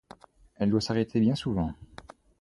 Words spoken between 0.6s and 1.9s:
doit s’arrêter bien souvent.